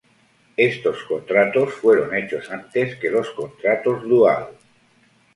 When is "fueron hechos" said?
1.75-2.49